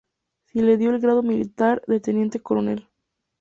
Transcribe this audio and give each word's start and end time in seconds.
Se 0.47 0.63
le 0.63 0.77
dio 0.77 0.89
el 0.89 0.99
grado 0.99 1.21
militar 1.21 1.83
de 1.85 1.99
teniente 1.99 2.41
coronel. 2.41 2.87